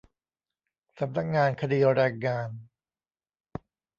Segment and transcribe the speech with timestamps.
[0.99, 2.49] สำนักงานคดีแรงงาน